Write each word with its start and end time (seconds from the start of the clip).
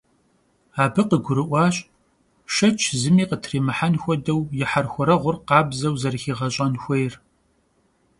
Abı 0.83 1.03
khıgurı'uaş, 1.09 1.75
şşeç 2.53 2.79
zımi 3.01 3.25
khıtrimıhen 3.29 3.93
xuedeu 4.01 4.41
yi 4.57 4.65
herxuereğur 4.71 5.35
khabzeu 5.47 5.95
zerıxiğeş'en 6.01 6.73
xuêyr. 6.83 7.13